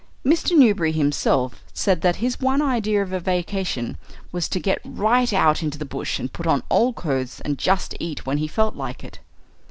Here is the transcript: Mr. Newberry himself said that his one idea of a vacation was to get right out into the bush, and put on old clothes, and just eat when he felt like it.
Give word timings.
Mr. 0.25 0.57
Newberry 0.57 0.93
himself 0.93 1.61
said 1.75 2.01
that 2.01 2.15
his 2.15 2.39
one 2.39 2.59
idea 2.59 3.03
of 3.03 3.13
a 3.13 3.19
vacation 3.19 3.97
was 4.31 4.49
to 4.49 4.59
get 4.59 4.81
right 4.83 5.31
out 5.31 5.61
into 5.61 5.77
the 5.77 5.85
bush, 5.85 6.17
and 6.19 6.33
put 6.33 6.47
on 6.47 6.63
old 6.71 6.95
clothes, 6.95 7.39
and 7.41 7.59
just 7.59 7.93
eat 7.99 8.25
when 8.25 8.39
he 8.39 8.47
felt 8.47 8.75
like 8.75 9.03
it. 9.03 9.19